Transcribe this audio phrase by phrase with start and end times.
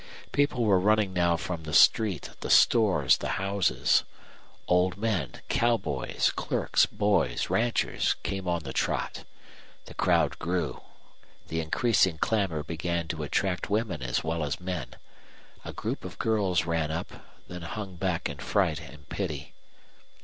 [0.31, 4.03] People were running now from the street, the stores, the houses.
[4.67, 9.25] Old men, cowboys, clerks, boys, ranchers came on the trot.
[9.85, 10.81] The crowd grew.
[11.49, 14.95] The increasing clamor began to attract women as well as men.
[15.63, 17.11] A group of girls ran up,
[17.47, 19.53] then hung back in fright and pity.